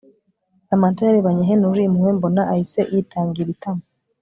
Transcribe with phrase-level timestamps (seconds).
[0.67, 3.83] Samantha yarebanye Henry impuhwe mbona ahise yitangiritama